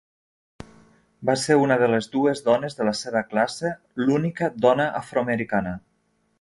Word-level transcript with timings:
Va 1.29 1.35
ser 1.41 1.57
una 1.65 1.77
de 1.83 1.89
les 1.91 2.09
dues 2.15 2.41
dones 2.49 2.77
de 2.81 2.89
la 2.89 2.95
seva 3.03 3.23
classe, 3.35 3.75
l'única 4.07 4.51
dona 4.67 4.91
afroamericana. 5.05 5.79